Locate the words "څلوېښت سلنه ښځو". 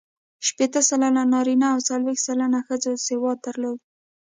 1.89-2.91